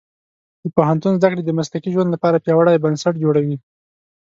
د 0.61 0.65
پوهنتون 0.75 1.13
زده 1.19 1.27
کړې 1.31 1.41
د 1.45 1.51
مسلکي 1.59 1.89
ژوند 1.93 2.09
لپاره 2.11 2.43
پیاوړي 2.43 2.81
بنسټ 2.83 3.13
جوړوي. 3.23 3.55